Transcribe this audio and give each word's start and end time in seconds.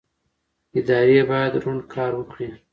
ادارې 0.77 1.19
باید 1.29 1.53
روڼ 1.63 1.77
کار 1.93 2.11
وکړي 2.15 2.47